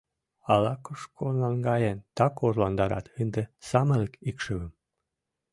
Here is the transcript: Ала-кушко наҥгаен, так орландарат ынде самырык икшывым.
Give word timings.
Ала-кушко 0.53 1.25
наҥгаен, 1.41 1.97
так 2.17 2.33
орландарат 2.45 3.05
ынде 3.19 3.43
самырык 3.69 4.13
икшывым. 4.29 4.71